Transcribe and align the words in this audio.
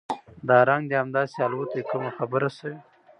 دا 0.47 0.57
رنګ 0.69 0.83
د 0.89 0.93
هم 1.01 1.09
داسې 1.17 1.37
الوتى 1.47 1.81
کومه 1.89 2.11
خبره 2.17 2.49
شوې؟ 2.57 2.75